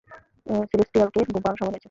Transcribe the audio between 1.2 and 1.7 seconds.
ঘুম পাড়ানোর সময়